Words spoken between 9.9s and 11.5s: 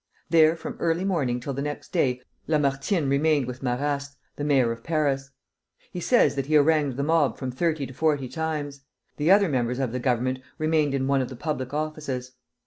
the Government remained in one of the